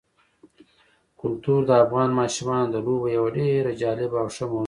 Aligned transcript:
کلتور 1.21 1.61
د 1.69 1.71
افغان 1.83 2.09
ماشومانو 2.19 2.67
د 2.73 2.75
لوبو 2.85 3.07
یوه 3.17 3.29
ډېره 3.37 3.71
جالبه 3.81 4.17
او 4.23 4.29
ښه 4.35 4.45
موضوع 4.45 4.57
ده. 4.59 4.59